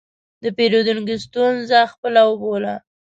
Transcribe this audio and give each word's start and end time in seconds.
د 0.43 0.45
پیرودونکي 0.57 1.15
ستونزه 1.25 1.79
خپله 1.93 2.21
وبوله. 2.29 2.75